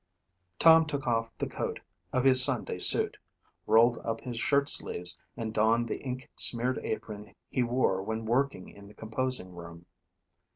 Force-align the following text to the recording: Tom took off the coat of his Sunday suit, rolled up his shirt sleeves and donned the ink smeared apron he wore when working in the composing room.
Tom 0.57 0.87
took 0.87 1.05
off 1.05 1.29
the 1.37 1.45
coat 1.47 1.79
of 2.11 2.23
his 2.23 2.43
Sunday 2.43 2.79
suit, 2.79 3.17
rolled 3.67 3.99
up 3.99 4.21
his 4.21 4.39
shirt 4.39 4.67
sleeves 4.67 5.19
and 5.37 5.53
donned 5.53 5.87
the 5.87 6.01
ink 6.01 6.27
smeared 6.35 6.79
apron 6.79 7.35
he 7.51 7.61
wore 7.61 8.01
when 8.01 8.25
working 8.25 8.67
in 8.67 8.87
the 8.87 8.95
composing 8.95 9.53
room. 9.53 9.85